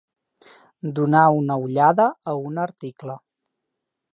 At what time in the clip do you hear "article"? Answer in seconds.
2.65-3.19